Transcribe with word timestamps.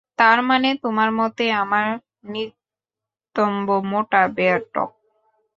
তার 0.19 0.37
মানে, 0.49 0.69
তোমার 0.83 1.09
মতে 1.19 1.45
আমার 1.61 1.85
নিতম্ব 2.31 3.67
মোটা 3.91 4.21
বেঢপ। 4.35 4.89